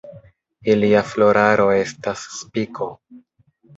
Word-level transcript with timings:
Ilia 0.75 1.03
floraro 1.11 1.67
estas 1.81 2.25
spiko. 2.39 2.89